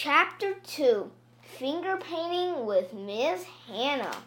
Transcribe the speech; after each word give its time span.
Chapter 0.00 0.54
2 0.54 1.10
Finger 1.42 1.96
Painting 1.96 2.66
with 2.66 2.94
Miss 2.94 3.42
Hannah. 3.66 4.18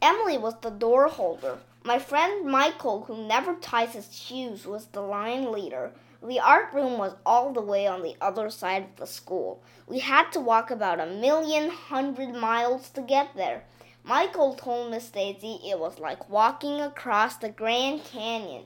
Emily 0.00 0.38
was 0.38 0.58
the 0.62 0.70
door 0.70 1.08
holder. 1.08 1.58
My 1.84 1.98
friend 1.98 2.46
Michael, 2.46 3.04
who 3.04 3.26
never 3.26 3.56
ties 3.56 3.92
his 3.92 4.10
shoes, 4.10 4.66
was 4.66 4.86
the 4.86 5.02
line 5.02 5.52
leader. 5.52 5.92
The 6.26 6.40
art 6.40 6.72
room 6.72 6.96
was 6.96 7.14
all 7.26 7.52
the 7.52 7.60
way 7.60 7.86
on 7.86 8.00
the 8.00 8.16
other 8.22 8.48
side 8.48 8.84
of 8.84 8.96
the 8.96 9.06
school. 9.06 9.62
We 9.86 9.98
had 9.98 10.30
to 10.30 10.40
walk 10.40 10.70
about 10.70 10.98
a 10.98 11.04
million 11.04 11.68
hundred 11.68 12.34
miles 12.34 12.88
to 12.88 13.02
get 13.02 13.36
there. 13.36 13.64
Michael 14.02 14.54
told 14.54 14.92
Miss 14.92 15.10
Daisy 15.10 15.60
it 15.62 15.78
was 15.78 15.98
like 15.98 16.30
walking 16.30 16.80
across 16.80 17.36
the 17.36 17.50
Grand 17.50 18.02
Canyon. 18.02 18.64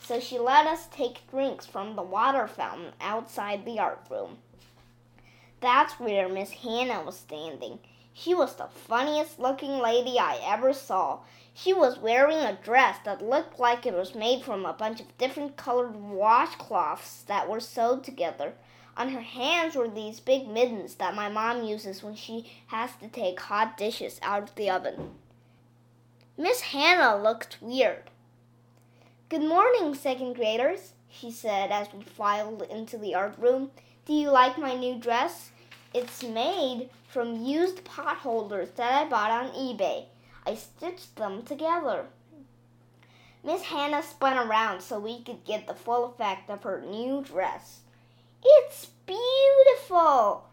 So 0.00 0.20
she 0.20 0.38
let 0.38 0.66
us 0.66 0.86
take 0.86 1.28
drinks 1.30 1.66
from 1.66 1.96
the 1.96 2.02
water 2.02 2.46
fountain 2.46 2.92
outside 3.02 3.64
the 3.66 3.80
art 3.80 4.06
room. 4.08 4.38
That's 5.60 5.98
where 5.98 6.28
Miss 6.28 6.50
Hannah 6.50 7.02
was 7.02 7.16
standing. 7.16 7.78
She 8.12 8.34
was 8.34 8.56
the 8.56 8.68
funniest 8.68 9.38
looking 9.38 9.78
lady 9.78 10.18
I 10.18 10.38
ever 10.42 10.72
saw. 10.72 11.20
She 11.52 11.72
was 11.72 11.98
wearing 11.98 12.38
a 12.38 12.58
dress 12.62 12.98
that 13.04 13.22
looked 13.22 13.58
like 13.58 13.86
it 13.86 13.94
was 13.94 14.14
made 14.14 14.42
from 14.42 14.64
a 14.64 14.72
bunch 14.72 15.00
of 15.00 15.18
different 15.18 15.56
colored 15.56 15.94
washcloths 15.94 17.24
that 17.26 17.48
were 17.48 17.60
sewed 17.60 18.04
together. 18.04 18.54
On 18.96 19.10
her 19.10 19.20
hands 19.20 19.76
were 19.76 19.88
these 19.88 20.20
big 20.20 20.48
mittens 20.48 20.94
that 20.94 21.14
my 21.14 21.28
mom 21.28 21.64
uses 21.64 22.02
when 22.02 22.14
she 22.14 22.50
has 22.68 22.90
to 22.96 23.08
take 23.08 23.38
hot 23.40 23.76
dishes 23.76 24.18
out 24.22 24.44
of 24.44 24.54
the 24.54 24.70
oven. 24.70 25.12
Miss 26.38 26.60
Hannah 26.60 27.22
looked 27.22 27.58
weird. 27.60 28.10
Good 29.28 29.42
morning, 29.42 29.94
second 29.94 30.34
graders, 30.34 30.92
she 31.08 31.30
said 31.30 31.70
as 31.70 31.92
we 31.92 32.02
filed 32.02 32.62
into 32.62 32.96
the 32.96 33.14
art 33.14 33.38
room. 33.38 33.70
Do 34.06 34.12
you 34.12 34.30
like 34.30 34.56
my 34.56 34.76
new 34.76 35.00
dress? 35.00 35.50
It's 35.92 36.22
made 36.22 36.90
from 37.08 37.44
used 37.44 37.84
pot 37.84 38.18
holders 38.18 38.68
that 38.76 39.02
I 39.02 39.08
bought 39.08 39.32
on 39.32 39.48
eBay. 39.48 40.04
I 40.46 40.54
stitched 40.54 41.16
them 41.16 41.42
together. 41.42 42.06
Miss 43.42 43.62
Hannah 43.62 44.04
spun 44.04 44.38
around 44.38 44.80
so 44.80 45.00
we 45.00 45.22
could 45.22 45.44
get 45.44 45.66
the 45.66 45.74
full 45.74 46.04
effect 46.04 46.48
of 46.50 46.62
her 46.62 46.80
new 46.88 47.20
dress. 47.22 47.80
It's 48.44 48.86
beautiful, 49.06 50.44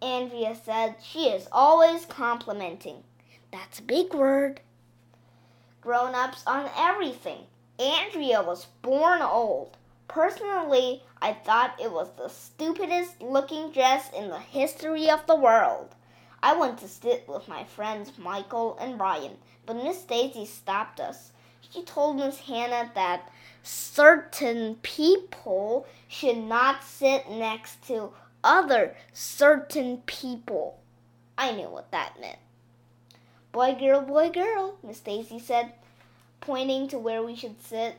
Andrea 0.00 0.56
said. 0.56 0.96
She 1.02 1.28
is 1.28 1.48
always 1.52 2.06
complimenting. 2.06 3.04
That's 3.52 3.80
a 3.80 3.82
big 3.82 4.14
word. 4.14 4.60
Grown 5.82 6.14
ups 6.14 6.44
on 6.46 6.70
everything. 6.78 7.40
Andrea 7.78 8.42
was 8.42 8.68
born 8.80 9.20
old. 9.20 9.76
Personally, 10.12 11.02
I 11.22 11.32
thought 11.32 11.80
it 11.80 11.90
was 11.90 12.10
the 12.18 12.28
stupidest 12.28 13.22
looking 13.22 13.70
dress 13.72 14.10
in 14.14 14.28
the 14.28 14.38
history 14.38 15.08
of 15.08 15.26
the 15.26 15.34
world. 15.34 15.94
I 16.42 16.54
went 16.54 16.76
to 16.80 16.88
sit 16.88 17.26
with 17.26 17.48
my 17.48 17.64
friends 17.64 18.18
Michael 18.18 18.76
and 18.78 18.98
Brian, 18.98 19.38
but 19.64 19.82
Miss 19.82 20.02
Daisy 20.02 20.44
stopped 20.44 21.00
us. 21.00 21.32
She 21.62 21.82
told 21.82 22.16
Miss 22.16 22.40
Hannah 22.40 22.90
that 22.94 23.30
certain 23.62 24.74
people 24.82 25.86
should 26.08 26.36
not 26.36 26.84
sit 26.84 27.30
next 27.30 27.86
to 27.86 28.10
other 28.44 28.94
certain 29.14 30.02
people. 30.04 30.78
I 31.38 31.52
knew 31.52 31.70
what 31.70 31.90
that 31.90 32.20
meant. 32.20 32.38
Boy, 33.50 33.76
girl, 33.80 34.02
boy, 34.02 34.28
girl, 34.28 34.76
Miss 34.82 35.00
Daisy 35.00 35.38
said, 35.38 35.72
pointing 36.42 36.86
to 36.88 36.98
where 36.98 37.22
we 37.22 37.34
should 37.34 37.62
sit. 37.64 37.96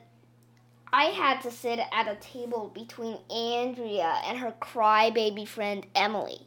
I 0.96 1.06
had 1.06 1.42
to 1.42 1.50
sit 1.50 1.80
at 1.92 2.08
a 2.08 2.16
table 2.18 2.72
between 2.72 3.18
Andrea 3.28 4.22
and 4.28 4.38
her 4.38 4.54
crybaby 4.62 5.48
friend 5.48 5.88
Emily. 5.96 6.42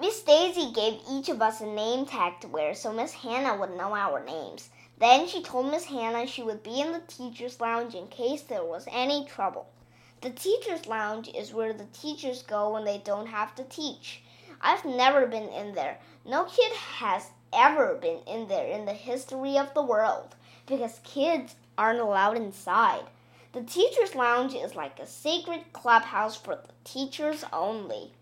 Miss 0.00 0.20
Daisy 0.22 0.72
gave 0.72 0.98
each 1.08 1.28
of 1.28 1.40
us 1.40 1.60
a 1.60 1.66
name 1.66 2.06
tag 2.06 2.40
to 2.40 2.48
wear 2.48 2.74
so 2.74 2.92
Miss 2.92 3.12
Hannah 3.12 3.56
would 3.56 3.76
know 3.76 3.94
our 3.94 4.24
names. 4.24 4.70
Then 4.98 5.28
she 5.28 5.40
told 5.40 5.70
Miss 5.70 5.84
Hannah 5.84 6.26
she 6.26 6.42
would 6.42 6.64
be 6.64 6.80
in 6.80 6.90
the 6.90 7.02
teacher's 7.06 7.60
lounge 7.60 7.94
in 7.94 8.08
case 8.08 8.42
there 8.42 8.64
was 8.64 8.88
any 8.90 9.24
trouble. 9.24 9.68
The 10.20 10.30
teacher's 10.30 10.88
lounge 10.88 11.28
is 11.28 11.54
where 11.54 11.72
the 11.72 11.86
teachers 11.92 12.42
go 12.42 12.72
when 12.72 12.84
they 12.84 12.98
don't 12.98 13.28
have 13.28 13.54
to 13.54 13.62
teach. 13.62 14.22
I've 14.60 14.84
never 14.84 15.28
been 15.28 15.48
in 15.50 15.76
there. 15.76 16.00
No 16.24 16.42
kid 16.46 16.72
has 16.72 17.30
ever 17.52 17.94
been 17.94 18.18
in 18.26 18.48
there 18.48 18.66
in 18.66 18.84
the 18.84 18.94
history 18.94 19.56
of 19.56 19.72
the 19.74 19.82
world 19.82 20.34
because 20.66 20.98
kids 21.04 21.54
aren't 21.78 22.00
allowed 22.00 22.36
inside. 22.36 23.04
The 23.52 23.62
teacher's 23.62 24.14
lounge 24.14 24.54
is 24.54 24.74
like 24.74 24.98
a 24.98 25.06
secret 25.06 25.72
clubhouse 25.72 26.36
for 26.36 26.56
the 26.56 26.72
teachers 26.84 27.44
only. 27.52 28.12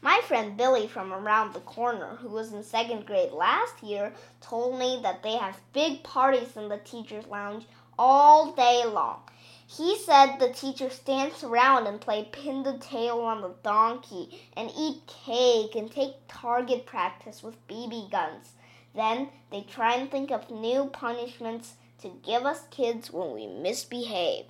My 0.00 0.20
friend 0.26 0.56
Billy 0.56 0.86
from 0.86 1.12
around 1.12 1.52
the 1.52 1.60
corner, 1.60 2.16
who 2.16 2.28
was 2.28 2.52
in 2.52 2.62
second 2.62 3.04
grade 3.04 3.32
last 3.32 3.82
year, 3.82 4.12
told 4.40 4.78
me 4.78 5.00
that 5.02 5.22
they 5.22 5.36
have 5.36 5.60
big 5.72 6.02
parties 6.02 6.56
in 6.56 6.68
the 6.68 6.78
teacher's 6.78 7.26
lounge 7.26 7.64
all 7.98 8.52
day 8.52 8.84
long. 8.86 9.22
He 9.66 9.98
said 9.98 10.38
the 10.38 10.52
teachers 10.52 10.98
dance 11.00 11.44
around 11.44 11.86
and 11.86 12.00
play 12.00 12.24
pin 12.30 12.62
the 12.62 12.78
tail 12.78 13.20
on 13.20 13.42
the 13.42 13.54
donkey 13.62 14.40
and 14.56 14.70
eat 14.76 15.02
cake 15.06 15.74
and 15.74 15.90
take 15.90 16.14
target 16.26 16.86
practice 16.86 17.42
with 17.42 17.66
BB 17.68 18.10
guns. 18.10 18.52
Then 18.94 19.28
they 19.50 19.62
try 19.62 19.94
and 19.94 20.10
think 20.10 20.30
of 20.30 20.50
new 20.50 20.86
punishments 20.86 21.74
to 22.02 22.12
give 22.24 22.44
us 22.44 22.62
kids 22.70 23.12
when 23.12 23.32
we 23.34 23.46
misbehave. 23.46 24.46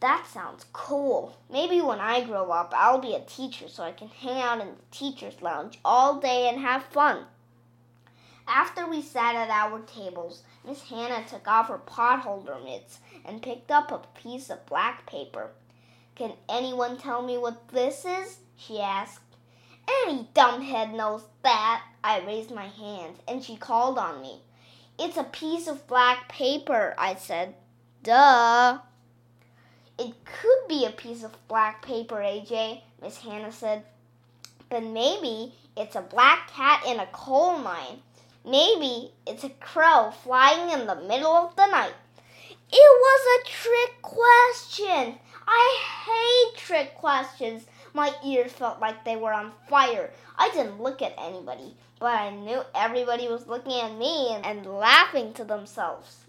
That 0.00 0.26
sounds 0.26 0.64
cool. 0.72 1.36
Maybe 1.50 1.80
when 1.82 2.00
I 2.00 2.24
grow 2.24 2.50
up, 2.50 2.72
I'll 2.74 3.00
be 3.00 3.14
a 3.14 3.20
teacher 3.20 3.68
so 3.68 3.82
I 3.82 3.92
can 3.92 4.08
hang 4.08 4.40
out 4.40 4.60
in 4.60 4.68
the 4.68 4.82
teacher's 4.90 5.42
lounge 5.42 5.78
all 5.84 6.18
day 6.18 6.48
and 6.48 6.58
have 6.60 6.84
fun. 6.84 7.26
After 8.48 8.86
we 8.88 9.02
sat 9.02 9.36
at 9.36 9.50
our 9.50 9.80
tables, 9.80 10.42
Miss 10.66 10.82
Hannah 10.82 11.24
took 11.28 11.46
off 11.46 11.68
her 11.68 11.78
potholder 11.78 12.62
mitts 12.64 12.98
and 13.24 13.42
picked 13.42 13.70
up 13.70 13.92
a 13.92 14.18
piece 14.18 14.50
of 14.50 14.66
black 14.66 15.06
paper. 15.06 15.50
Can 16.14 16.32
anyone 16.48 16.96
tell 16.96 17.22
me 17.22 17.38
what 17.38 17.68
this 17.68 18.04
is? 18.04 18.38
she 18.56 18.80
asked. 18.80 19.20
Any 20.06 20.28
dumbhead 20.34 20.94
knows 20.94 21.24
that. 21.42 21.82
I 22.02 22.20
raised 22.20 22.50
my 22.50 22.66
hand, 22.66 23.16
and 23.28 23.44
she 23.44 23.56
called 23.56 23.98
on 23.98 24.22
me. 24.22 24.40
It's 25.02 25.16
a 25.16 25.24
piece 25.24 25.66
of 25.66 25.86
black 25.86 26.28
paper, 26.28 26.94
I 26.98 27.14
said. 27.14 27.54
Duh. 28.02 28.80
It 29.98 30.12
could 30.26 30.68
be 30.68 30.84
a 30.84 30.90
piece 30.90 31.24
of 31.24 31.48
black 31.48 31.80
paper, 31.80 32.16
AJ, 32.16 32.82
Miss 33.00 33.16
Hannah 33.16 33.50
said. 33.50 33.82
But 34.68 34.82
maybe 34.82 35.54
it's 35.74 35.96
a 35.96 36.02
black 36.02 36.50
cat 36.50 36.84
in 36.86 37.00
a 37.00 37.06
coal 37.06 37.56
mine. 37.56 38.02
Maybe 38.44 39.10
it's 39.26 39.42
a 39.42 39.48
crow 39.48 40.12
flying 40.22 40.70
in 40.78 40.86
the 40.86 40.96
middle 40.96 41.32
of 41.32 41.56
the 41.56 41.66
night. 41.68 41.94
It 42.70 42.74
was 42.74 43.40
a 43.40 43.48
trick 43.48 44.02
question. 44.02 45.18
I 45.48 45.82
hate 46.04 46.60
trick 46.60 46.94
questions. 46.96 47.64
My 47.94 48.12
ears 48.22 48.52
felt 48.52 48.80
like 48.80 49.06
they 49.06 49.16
were 49.16 49.32
on 49.32 49.52
fire. 49.66 50.10
I 50.38 50.50
didn't 50.50 50.82
look 50.82 51.00
at 51.00 51.14
anybody, 51.18 51.74
but 52.00 52.06
I 52.06 52.30
knew 52.30 52.62
everybody 52.74 53.28
was 53.28 53.46
looking 53.46 53.78
at 53.78 53.96
me 53.96 54.34
and 54.42 54.66
laughing 54.66 55.34
to 55.34 55.44
themselves. 55.44 56.24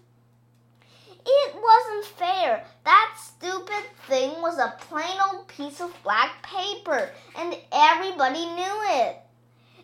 It 1.26 1.56
wasn't 1.56 2.18
fair. 2.18 2.66
That 2.84 3.16
stupid 3.18 3.84
thing 4.08 4.42
was 4.42 4.58
a 4.58 4.76
plain 4.82 5.18
old 5.32 5.48
piece 5.48 5.80
of 5.80 5.96
black 6.04 6.44
paper, 6.44 7.10
and 7.38 7.56
everybody 7.72 8.46
knew 8.46 8.82
it. 8.90 9.18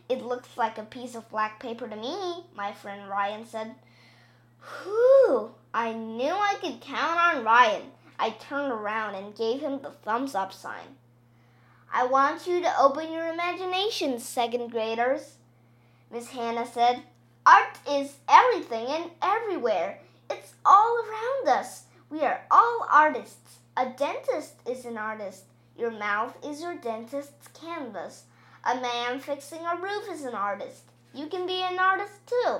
It 0.09 0.23
looks 0.23 0.57
like 0.57 0.77
a 0.77 0.83
piece 0.83 1.15
of 1.15 1.29
black 1.29 1.59
paper 1.61 1.87
to 1.87 1.95
me, 1.95 2.43
my 2.55 2.73
friend 2.73 3.09
Ryan 3.09 3.45
said. 3.45 3.75
Whew! 4.83 5.51
I 5.73 5.93
knew 5.93 6.31
I 6.31 6.55
could 6.59 6.81
count 6.81 7.19
on 7.19 7.45
Ryan. 7.45 7.83
I 8.19 8.31
turned 8.31 8.73
around 8.73 9.15
and 9.15 9.35
gave 9.35 9.61
him 9.61 9.81
the 9.81 9.91
thumbs 9.91 10.35
up 10.35 10.51
sign. 10.51 10.97
I 11.93 12.05
want 12.05 12.47
you 12.47 12.61
to 12.61 12.79
open 12.79 13.11
your 13.13 13.31
imaginations, 13.31 14.25
second 14.25 14.71
graders, 14.71 15.36
Miss 16.11 16.29
Hannah 16.29 16.65
said. 16.65 17.03
Art 17.45 17.77
is 17.89 18.15
everything 18.27 18.87
and 18.87 19.11
everywhere. 19.21 19.99
It's 20.29 20.53
all 20.65 20.97
around 20.97 21.59
us. 21.59 21.83
We 22.09 22.21
are 22.21 22.41
all 22.51 22.87
artists. 22.91 23.59
A 23.77 23.89
dentist 23.89 24.55
is 24.65 24.85
an 24.85 24.97
artist. 24.97 25.43
Your 25.77 25.91
mouth 25.91 26.35
is 26.43 26.61
your 26.61 26.75
dentist's 26.75 27.47
canvas. 27.49 28.23
A 28.65 28.75
man 28.75 29.19
fixing 29.19 29.59
a 29.65 29.75
roof 29.75 30.09
is 30.11 30.23
an 30.23 30.33
artist. 30.33 30.83
You 31.13 31.27
can 31.27 31.45
be 31.45 31.61
an 31.61 31.79
artist 31.79 32.13
too. 32.25 32.57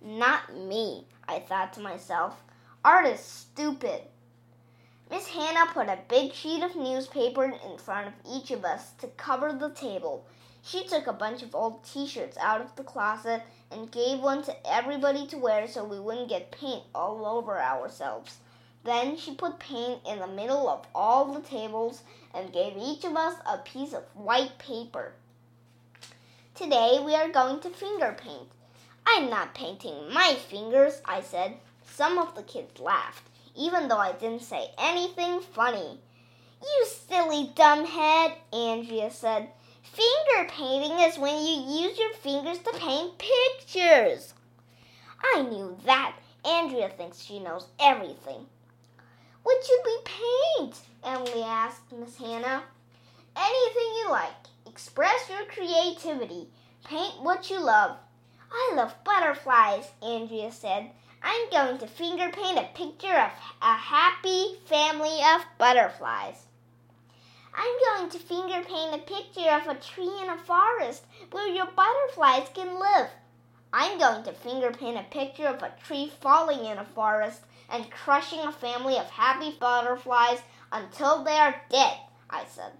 Not 0.00 0.54
me, 0.56 1.06
I 1.28 1.40
thought 1.40 1.72
to 1.74 1.80
myself. 1.80 2.42
Art 2.84 3.06
is 3.06 3.20
stupid. 3.20 4.02
Miss 5.10 5.26
Hannah 5.26 5.72
put 5.72 5.88
a 5.88 5.98
big 6.08 6.32
sheet 6.32 6.62
of 6.62 6.76
newspaper 6.76 7.44
in 7.44 7.78
front 7.78 8.08
of 8.08 8.12
each 8.30 8.50
of 8.50 8.64
us 8.64 8.92
to 9.00 9.08
cover 9.08 9.52
the 9.52 9.70
table. 9.70 10.24
She 10.62 10.84
took 10.84 11.06
a 11.06 11.12
bunch 11.12 11.42
of 11.42 11.54
old 11.54 11.84
t 11.84 12.06
shirts 12.06 12.36
out 12.38 12.60
of 12.60 12.74
the 12.76 12.84
closet 12.84 13.42
and 13.70 13.90
gave 13.90 14.20
one 14.20 14.42
to 14.42 14.70
everybody 14.70 15.26
to 15.28 15.38
wear 15.38 15.68
so 15.68 15.84
we 15.84 16.00
wouldn't 16.00 16.28
get 16.28 16.50
paint 16.50 16.84
all 16.94 17.24
over 17.26 17.60
ourselves. 17.60 18.38
Then 18.84 19.16
she 19.16 19.34
put 19.34 19.58
paint 19.58 20.00
in 20.06 20.18
the 20.18 20.26
middle 20.26 20.68
of 20.68 20.86
all 20.94 21.26
the 21.26 21.40
tables 21.40 22.02
and 22.34 22.52
gave 22.52 22.76
each 22.76 23.04
of 23.04 23.16
us 23.16 23.34
a 23.46 23.58
piece 23.58 23.92
of 23.92 24.04
white 24.14 24.58
paper. 24.58 25.12
Today 26.54 27.00
we 27.04 27.14
are 27.14 27.28
going 27.28 27.60
to 27.60 27.70
finger 27.70 28.16
paint. 28.18 28.48
I'm 29.06 29.30
not 29.30 29.54
painting 29.54 30.12
my 30.12 30.36
fingers, 30.48 31.00
I 31.04 31.22
said. 31.22 31.54
Some 31.86 32.18
of 32.18 32.34
the 32.34 32.42
kids 32.42 32.80
laughed, 32.80 33.24
even 33.56 33.88
though 33.88 33.98
I 33.98 34.12
didn't 34.12 34.42
say 34.42 34.68
anything 34.78 35.40
funny. 35.40 35.98
You 36.62 36.86
silly 36.86 37.52
dumbhead, 37.54 38.34
Andrea 38.52 39.10
said. 39.10 39.50
Finger 39.92 40.50
painting 40.50 40.98
is 41.00 41.18
when 41.18 41.44
you 41.44 41.82
use 41.82 41.98
your 41.98 42.12
fingers 42.12 42.58
to 42.58 42.72
paint 42.72 43.18
pictures. 43.18 44.34
I 45.34 45.42
knew 45.42 45.76
that. 45.84 46.14
Andrea 46.44 46.88
thinks 46.90 47.20
she 47.20 47.38
knows 47.38 47.66
everything. 47.80 48.46
What 49.42 49.64
should 49.64 49.80
we 49.84 49.98
paint? 50.04 50.80
Emily 51.02 51.42
asked 51.42 51.90
Miss 51.92 52.16
Hannah. 52.16 52.62
Anything 53.36 53.94
you 54.02 54.10
like. 54.10 54.46
Express 54.66 55.28
your 55.30 55.44
creativity. 55.46 56.48
Paint 56.84 57.22
what 57.22 57.50
you 57.50 57.58
love. 57.58 57.96
I 58.52 58.72
love 58.74 58.94
butterflies, 59.04 59.90
Andrea 60.02 60.52
said. 60.52 60.90
I'm 61.22 61.50
going 61.50 61.78
to 61.78 61.86
finger 61.86 62.30
paint 62.30 62.58
a 62.58 62.68
picture 62.74 63.14
of 63.14 63.30
a 63.62 63.74
happy 63.74 64.56
family 64.66 65.18
of 65.34 65.44
butterflies. 65.58 66.47
I'm 67.60 67.98
going 67.98 68.10
to 68.10 68.18
finger 68.20 68.62
paint 68.64 68.94
a 68.94 68.98
picture 68.98 69.50
of 69.50 69.66
a 69.66 69.80
tree 69.80 70.22
in 70.22 70.30
a 70.30 70.38
forest 70.38 71.04
where 71.32 71.48
your 71.48 71.66
butterflies 71.66 72.46
can 72.54 72.78
live. 72.78 73.08
I'm 73.72 73.98
going 73.98 74.22
to 74.22 74.32
finger 74.32 74.70
paint 74.70 74.96
a 74.96 75.02
picture 75.02 75.48
of 75.48 75.60
a 75.64 75.74
tree 75.84 76.12
falling 76.20 76.66
in 76.66 76.78
a 76.78 76.84
forest 76.84 77.40
and 77.68 77.90
crushing 77.90 78.38
a 78.38 78.52
family 78.52 78.96
of 78.96 79.10
happy 79.10 79.56
butterflies 79.58 80.38
until 80.70 81.24
they 81.24 81.32
are 81.32 81.60
dead, 81.68 81.98
I 82.30 82.44
said. 82.48 82.70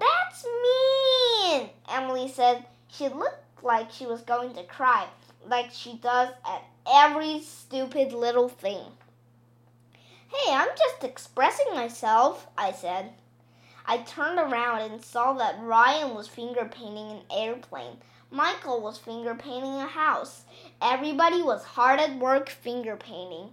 That's 0.00 0.46
mean, 0.62 1.68
Emily 1.90 2.28
said. 2.28 2.64
She 2.88 3.08
looked 3.08 3.62
like 3.62 3.92
she 3.92 4.06
was 4.06 4.22
going 4.22 4.54
to 4.54 4.62
cry, 4.62 5.06
like 5.46 5.70
she 5.72 5.98
does 5.98 6.30
at 6.48 6.64
every 6.90 7.40
stupid 7.40 8.14
little 8.14 8.48
thing. 8.48 8.80
Hey, 10.28 10.54
I'm 10.54 10.70
just 10.70 11.04
expressing 11.04 11.74
myself, 11.74 12.46
I 12.56 12.72
said. 12.72 13.12
I 13.88 13.98
turned 13.98 14.38
around 14.38 14.80
and 14.80 15.02
saw 15.02 15.34
that 15.34 15.60
Ryan 15.62 16.14
was 16.14 16.26
finger 16.26 16.64
painting 16.64 17.10
an 17.10 17.22
airplane. 17.30 17.98
Michael 18.32 18.80
was 18.80 18.98
finger 18.98 19.36
painting 19.36 19.74
a 19.74 19.86
house. 19.86 20.42
Everybody 20.82 21.40
was 21.40 21.62
hard 21.64 22.00
at 22.00 22.18
work 22.18 22.48
finger 22.48 22.96
painting. 22.96 23.50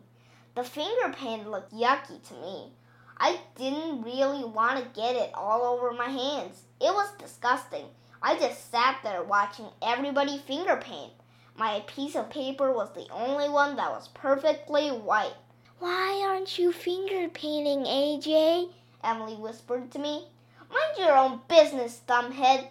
The 0.56 0.63
finger 0.63 1.13
paint 1.13 1.50
looked 1.50 1.71
yucky 1.71 2.21
to 2.30 2.33
me. 2.33 2.71
I 3.18 3.39
didn't 3.56 4.01
really 4.01 4.44
want 4.44 4.80
to 4.80 5.00
get 5.00 5.15
it 5.15 5.30
all 5.35 5.62
over 5.62 5.91
my 5.91 6.09
hands. 6.09 6.63
It 6.81 6.94
was 6.94 7.12
disgusting. 7.19 7.86
I 8.21 8.36
just 8.38 8.71
sat 8.71 9.00
there 9.03 9.24
watching 9.24 9.68
everybody 9.83 10.39
finger 10.39 10.77
paint. 10.77 11.13
My 11.56 11.83
piece 11.86 12.15
of 12.15 12.31
paper 12.31 12.71
was 12.71 12.91
the 12.94 13.07
only 13.12 13.50
one 13.50 13.75
that 13.75 13.91
was 13.91 14.07
perfectly 14.07 14.89
white. 14.89 15.36
Why 15.77 16.24
aren't 16.25 16.57
you 16.57 16.71
finger 16.71 17.29
painting, 17.29 17.83
AJ? 17.83 18.71
Emily 19.03 19.35
whispered 19.35 19.91
to 19.91 20.00
me. 20.00 20.27
Mind 20.69 20.97
your 20.97 21.17
own 21.17 21.41
business, 21.47 22.01
dumbhead. 22.07 22.67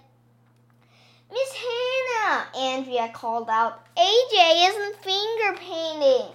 Miss 1.31 1.55
Hannah, 1.55 2.47
Andrea 2.57 3.11
called 3.13 3.49
out. 3.49 3.87
AJ 3.97 4.69
isn't 4.69 5.03
finger 5.03 5.59
painting. 5.59 6.29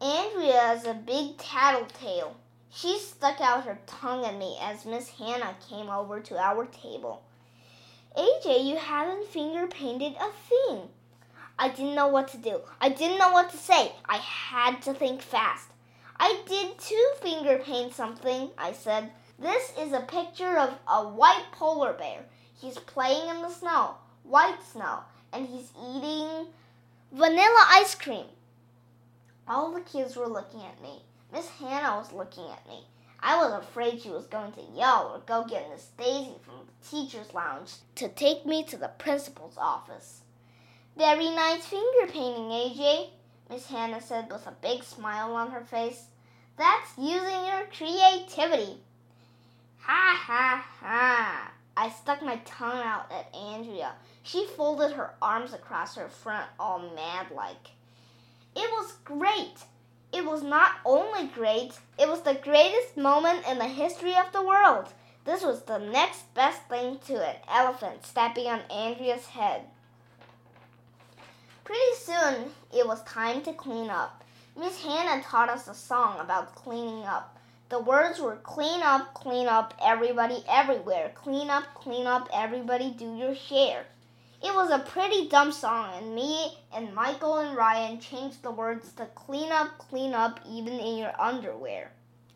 Andrea 0.00 0.72
is 0.74 0.86
a 0.86 0.94
big 0.94 1.38
tattletale. 1.38 2.36
She 2.70 2.98
stuck 2.98 3.40
out 3.40 3.64
her 3.64 3.78
tongue 3.86 4.24
at 4.24 4.36
me 4.36 4.58
as 4.60 4.84
Miss 4.84 5.08
Hannah 5.08 5.56
came 5.68 5.88
over 5.88 6.20
to 6.20 6.36
our 6.36 6.66
table. 6.66 7.22
AJ, 8.16 8.64
you 8.64 8.76
haven't 8.76 9.26
finger 9.26 9.66
painted 9.66 10.14
a 10.20 10.30
thing. 10.48 10.88
I 11.58 11.68
didn't 11.68 11.94
know 11.94 12.08
what 12.08 12.28
to 12.28 12.36
do. 12.36 12.60
I 12.80 12.88
didn't 12.88 13.18
know 13.18 13.30
what 13.30 13.50
to 13.50 13.56
say. 13.56 13.92
I 14.04 14.16
had 14.16 14.82
to 14.82 14.94
think 14.94 15.22
fast. 15.22 15.68
I 16.16 16.42
did 16.46 16.78
too 16.78 17.10
finger 17.20 17.58
paint 17.58 17.94
something, 17.94 18.50
I 18.56 18.72
said. 18.72 19.10
This 19.38 19.72
is 19.78 19.92
a 19.92 20.00
picture 20.00 20.58
of 20.58 20.78
a 20.86 21.08
white 21.08 21.46
polar 21.52 21.92
bear. 21.92 22.24
He's 22.60 22.78
playing 22.78 23.28
in 23.28 23.42
the 23.42 23.50
snow, 23.50 23.96
white 24.22 24.62
snow, 24.72 25.00
and 25.32 25.46
he's 25.46 25.72
eating 25.76 26.46
vanilla 27.12 27.66
ice 27.70 27.94
cream. 27.94 28.26
All 29.48 29.72
the 29.72 29.80
kids 29.80 30.16
were 30.16 30.28
looking 30.28 30.62
at 30.62 30.80
me. 30.80 31.02
Miss 31.32 31.48
Hannah 31.48 31.96
was 31.96 32.12
looking 32.12 32.48
at 32.50 32.66
me. 32.68 32.86
I 33.20 33.36
was 33.36 33.62
afraid 33.62 34.00
she 34.00 34.10
was 34.10 34.26
going 34.26 34.52
to 34.52 34.62
yell 34.74 35.10
or 35.14 35.20
go 35.20 35.48
get 35.48 35.70
Miss 35.70 35.88
Daisy 35.98 36.34
from 36.42 36.54
the 36.66 36.88
teacher's 36.88 37.34
lounge 37.34 37.72
to 37.96 38.08
take 38.08 38.46
me 38.46 38.62
to 38.64 38.76
the 38.76 38.88
principal's 38.88 39.56
office. 39.56 40.20
Very 40.96 41.30
nice 41.30 41.66
finger 41.66 42.06
painting, 42.06 42.50
AJ, 42.50 43.08
Miss 43.50 43.66
Hannah 43.66 44.00
said 44.00 44.30
with 44.30 44.46
a 44.46 44.54
big 44.62 44.82
smile 44.82 45.34
on 45.34 45.50
her 45.50 45.64
face. 45.64 46.04
That's 46.56 46.96
using 46.96 47.46
your 47.46 47.66
creativity. 47.76 48.78
Ha 49.80 50.22
ha 50.26 50.64
ha. 50.80 51.52
I 51.76 51.90
stuck 51.90 52.22
my 52.22 52.36
tongue 52.44 52.82
out 52.82 53.10
at 53.12 53.34
Andrea. 53.34 53.92
She 54.22 54.46
folded 54.46 54.92
her 54.92 55.14
arms 55.20 55.52
across 55.52 55.96
her 55.96 56.08
front, 56.08 56.46
all 56.58 56.78
mad 56.94 57.30
like. 57.34 57.72
It 58.56 58.70
was 58.70 58.92
great. 59.04 59.64
It 60.12 60.24
was 60.24 60.44
not 60.44 60.76
only 60.84 61.26
great, 61.26 61.72
it 61.98 62.08
was 62.08 62.22
the 62.22 62.34
greatest 62.34 62.96
moment 62.96 63.48
in 63.48 63.58
the 63.58 63.66
history 63.66 64.14
of 64.14 64.32
the 64.32 64.44
world. 64.44 64.86
This 65.24 65.42
was 65.42 65.62
the 65.62 65.78
next 65.78 66.32
best 66.34 66.62
thing 66.68 66.98
to 67.06 67.14
an 67.14 67.36
elephant 67.48 68.06
stepping 68.06 68.46
on 68.46 68.60
Andrea's 68.70 69.26
head. 69.26 69.62
Soon, 72.04 72.50
it 72.70 72.86
was 72.86 73.02
time 73.04 73.40
to 73.44 73.54
clean 73.54 73.88
up. 73.88 74.22
Miss 74.58 74.82
Hannah 74.82 75.22
taught 75.22 75.48
us 75.48 75.68
a 75.68 75.74
song 75.74 76.20
about 76.20 76.54
cleaning 76.54 77.02
up. 77.04 77.38
The 77.70 77.80
words 77.80 78.20
were 78.20 78.36
clean 78.36 78.82
up, 78.82 79.14
clean 79.14 79.46
up, 79.46 79.72
everybody 79.82 80.44
everywhere. 80.46 81.12
Clean 81.14 81.48
up, 81.48 81.64
clean 81.72 82.06
up, 82.06 82.28
everybody 82.30 82.90
do 82.90 83.16
your 83.16 83.34
share. 83.34 83.86
It 84.42 84.54
was 84.54 84.70
a 84.70 84.80
pretty 84.80 85.28
dumb 85.28 85.50
song, 85.50 85.94
and 85.96 86.14
me 86.14 86.58
and 86.74 86.94
Michael 86.94 87.38
and 87.38 87.56
Ryan 87.56 87.98
changed 87.98 88.42
the 88.42 88.50
words 88.50 88.92
to 88.92 89.06
clean 89.14 89.50
up, 89.50 89.78
clean 89.78 90.12
up, 90.12 90.40
even 90.46 90.74
in 90.74 90.98
your 90.98 91.18
underwear. 91.18 91.90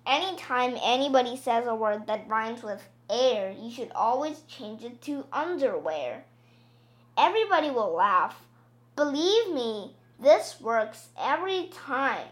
Anytime 0.06 0.79
anybody 0.82 1.37
says 1.37 1.67
a 1.67 1.75
word 1.75 2.06
that 2.06 2.26
rhymes 2.26 2.62
with 2.62 2.82
air, 3.11 3.50
you 3.50 3.71
should 3.71 3.92
always 3.95 4.40
change 4.49 4.83
it 4.83 5.02
to 5.02 5.26
underwear. 5.31 6.25
Everybody 7.19 7.69
will 7.71 7.92
laugh. 7.92 8.40
Believe 8.99 9.55
me, 9.55 9.95
this 10.19 10.61
works 10.61 11.11
every 11.17 11.69
time. 11.69 12.26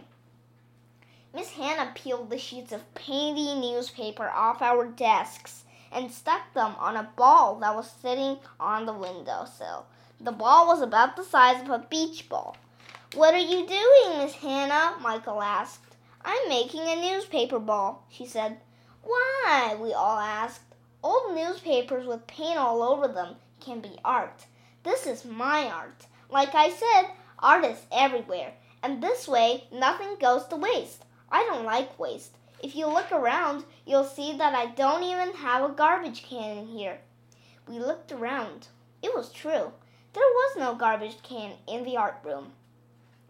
Miss 1.32 1.50
Hannah 1.50 1.92
peeled 1.94 2.28
the 2.28 2.38
sheets 2.38 2.72
of 2.72 2.92
painty 2.96 3.54
newspaper 3.54 4.28
off 4.28 4.60
our 4.60 4.84
desks 4.84 5.62
and 5.92 6.10
stuck 6.10 6.52
them 6.54 6.74
on 6.80 6.96
a 6.96 7.08
ball 7.14 7.60
that 7.60 7.76
was 7.76 7.88
sitting 7.88 8.38
on 8.58 8.84
the 8.84 8.92
windowsill. 8.92 9.86
The 10.20 10.32
ball 10.32 10.66
was 10.66 10.82
about 10.82 11.14
the 11.14 11.22
size 11.22 11.62
of 11.62 11.70
a 11.70 11.86
beach 11.88 12.28
ball. 12.28 12.56
What 13.14 13.32
are 13.32 13.38
you 13.38 13.64
doing, 13.64 14.18
Miss 14.18 14.34
Hannah? 14.34 14.96
Michael 15.00 15.40
asked. 15.40 15.94
I'm 16.24 16.48
making 16.48 16.80
a 16.80 17.00
newspaper 17.00 17.60
ball, 17.60 18.04
she 18.10 18.26
said. 18.26 18.58
Why? 19.04 19.76
we 19.80 19.92
all 19.92 20.18
asked. 20.18 20.74
Old 21.04 21.32
newspapers 21.32 22.08
with 22.08 22.26
paint 22.26 22.58
all 22.58 22.82
over 22.82 23.06
them 23.06 23.36
can 23.60 23.78
be 23.78 24.00
art. 24.04 24.46
This 24.82 25.06
is 25.06 25.24
my 25.24 25.70
art. 25.70 26.06
Like 26.30 26.54
I 26.54 26.70
said, 26.70 27.12
art 27.38 27.64
is 27.64 27.82
everywhere, 27.92 28.52
and 28.82 29.02
this 29.02 29.28
way 29.28 29.64
nothing 29.72 30.16
goes 30.20 30.46
to 30.46 30.56
waste. 30.56 31.04
I 31.30 31.44
don't 31.44 31.64
like 31.64 31.98
waste. 31.98 32.36
If 32.62 32.74
you 32.74 32.86
look 32.86 33.12
around, 33.12 33.64
you'll 33.84 34.04
see 34.04 34.36
that 34.36 34.54
I 34.54 34.66
don't 34.66 35.02
even 35.02 35.34
have 35.34 35.62
a 35.68 35.74
garbage 35.74 36.22
can 36.22 36.58
in 36.58 36.66
here. 36.66 36.98
We 37.68 37.78
looked 37.78 38.12
around. 38.12 38.68
It 39.02 39.14
was 39.14 39.32
true. 39.32 39.72
There 40.12 40.22
was 40.22 40.56
no 40.56 40.74
garbage 40.74 41.22
can 41.22 41.52
in 41.68 41.84
the 41.84 41.96
art 41.96 42.16
room. 42.24 42.52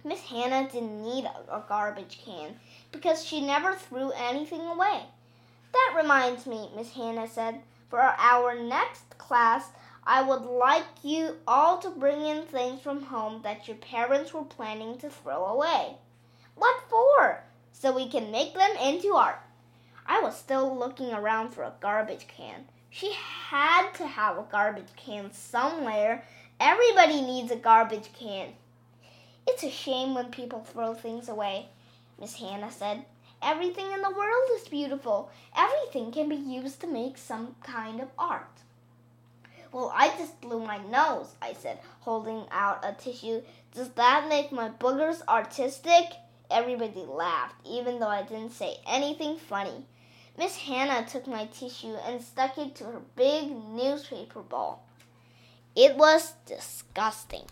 Miss 0.04 0.20
Hannah 0.20 0.70
didn't 0.70 1.02
need 1.02 1.24
a 1.24 1.62
garbage 1.68 2.20
can 2.24 2.60
because 2.92 3.24
she 3.24 3.40
never 3.40 3.74
threw 3.74 4.12
anything 4.12 4.60
away. 4.60 5.02
That 5.72 5.94
reminds 6.00 6.46
me, 6.46 6.70
Miss 6.76 6.92
Hannah 6.92 7.28
said, 7.28 7.60
for 7.90 8.00
our 8.00 8.54
next 8.54 9.18
class, 9.18 9.70
I 10.06 10.22
would 10.22 10.42
like 10.42 10.86
you 11.02 11.36
all 11.46 11.78
to 11.78 11.90
bring 11.90 12.22
in 12.22 12.44
things 12.46 12.80
from 12.80 13.02
home 13.02 13.42
that 13.42 13.66
your 13.66 13.76
parents 13.76 14.32
were 14.32 14.44
planning 14.44 14.98
to 14.98 15.10
throw 15.10 15.44
away. 15.46 15.96
What 16.54 16.80
for? 16.88 17.42
so 17.78 17.92
we 17.92 18.08
can 18.08 18.30
make 18.30 18.54
them 18.54 18.76
into 18.82 19.14
art. 19.14 19.38
I 20.06 20.20
was 20.20 20.36
still 20.36 20.76
looking 20.78 21.12
around 21.12 21.50
for 21.50 21.62
a 21.62 21.74
garbage 21.80 22.26
can. 22.26 22.64
She 22.88 23.12
had 23.12 23.92
to 23.94 24.06
have 24.06 24.38
a 24.38 24.46
garbage 24.50 24.94
can 24.96 25.30
somewhere. 25.32 26.24
Everybody 26.58 27.20
needs 27.20 27.50
a 27.50 27.56
garbage 27.56 28.08
can. 28.18 28.54
It's 29.46 29.62
a 29.62 29.70
shame 29.70 30.14
when 30.14 30.30
people 30.30 30.60
throw 30.60 30.94
things 30.94 31.28
away, 31.28 31.68
Miss 32.18 32.34
Hannah 32.36 32.72
said. 32.72 33.04
Everything 33.42 33.92
in 33.92 34.00
the 34.00 34.10
world 34.10 34.48
is 34.54 34.68
beautiful. 34.68 35.30
Everything 35.54 36.10
can 36.10 36.30
be 36.30 36.36
used 36.36 36.80
to 36.80 36.86
make 36.86 37.18
some 37.18 37.56
kind 37.62 38.00
of 38.00 38.08
art. 38.18 38.62
Well, 39.72 39.92
I 39.94 40.08
just 40.16 40.40
blew 40.40 40.60
my 40.60 40.78
nose, 40.78 41.34
I 41.42 41.52
said, 41.52 41.80
holding 42.00 42.44
out 42.50 42.84
a 42.84 42.92
tissue. 42.92 43.42
Does 43.74 43.90
that 43.90 44.28
make 44.28 44.52
my 44.52 44.70
boogers 44.70 45.22
artistic? 45.28 46.12
Everybody 46.50 47.04
laughed, 47.06 47.56
even 47.66 47.98
though 47.98 48.08
I 48.08 48.22
didn't 48.22 48.52
say 48.52 48.76
anything 48.86 49.36
funny. 49.36 49.84
Miss 50.38 50.56
Hannah 50.56 51.06
took 51.06 51.26
my 51.26 51.46
tissue 51.46 51.96
and 52.06 52.22
stuck 52.22 52.58
it 52.58 52.74
to 52.76 52.84
her 52.84 53.00
big 53.16 53.50
newspaper 53.50 54.40
ball. 54.40 54.86
It 55.74 55.96
was 55.96 56.34
disgusting. 56.46 57.44